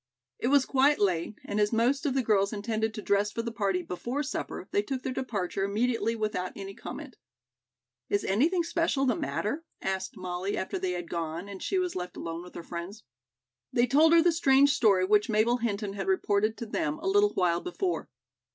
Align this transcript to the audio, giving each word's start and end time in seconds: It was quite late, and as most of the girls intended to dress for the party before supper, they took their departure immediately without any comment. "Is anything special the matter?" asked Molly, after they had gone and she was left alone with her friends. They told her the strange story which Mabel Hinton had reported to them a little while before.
It 0.39 0.47
was 0.47 0.65
quite 0.65 0.97
late, 0.97 1.37
and 1.45 1.59
as 1.59 1.71
most 1.71 2.07
of 2.07 2.15
the 2.15 2.23
girls 2.23 2.51
intended 2.51 2.91
to 2.95 3.03
dress 3.03 3.31
for 3.31 3.43
the 3.43 3.51
party 3.51 3.83
before 3.83 4.23
supper, 4.23 4.67
they 4.71 4.81
took 4.81 5.03
their 5.03 5.13
departure 5.13 5.63
immediately 5.63 6.15
without 6.15 6.53
any 6.55 6.73
comment. 6.73 7.17
"Is 8.09 8.23
anything 8.23 8.63
special 8.63 9.05
the 9.05 9.15
matter?" 9.15 9.63
asked 9.79 10.17
Molly, 10.17 10.57
after 10.57 10.79
they 10.79 10.93
had 10.93 11.07
gone 11.07 11.47
and 11.47 11.61
she 11.61 11.77
was 11.77 11.95
left 11.95 12.17
alone 12.17 12.41
with 12.41 12.55
her 12.55 12.63
friends. 12.63 13.03
They 13.71 13.85
told 13.85 14.11
her 14.13 14.23
the 14.23 14.31
strange 14.31 14.71
story 14.73 15.05
which 15.05 15.29
Mabel 15.29 15.57
Hinton 15.57 15.93
had 15.93 16.07
reported 16.07 16.57
to 16.57 16.65
them 16.65 16.97
a 16.97 17.05
little 17.07 17.35
while 17.35 17.61
before. 17.61 18.09